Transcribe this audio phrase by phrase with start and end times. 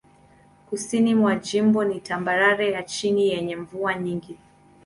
[0.69, 4.37] Kusini mwa jimbo ni tambarare ya chini yenye mvua nyingi.